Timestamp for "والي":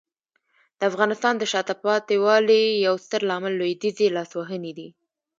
2.25-2.63